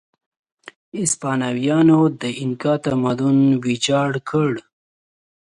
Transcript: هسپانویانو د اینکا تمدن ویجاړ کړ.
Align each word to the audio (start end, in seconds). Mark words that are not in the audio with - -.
هسپانویانو 0.99 1.99
د 2.21 2.23
اینکا 2.39 2.73
تمدن 2.85 3.37
ویجاړ 3.63 4.11
کړ. 4.29 4.51